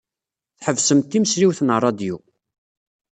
Tḥebsemt 0.57 1.07
timesliwt 1.11 1.59
n 1.63 1.69
ṛṛadyu. 1.77 2.17